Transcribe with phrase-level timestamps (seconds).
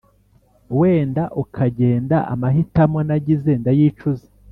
[0.79, 4.27] wenda ukagenda, amahitamo nagize ndayicuza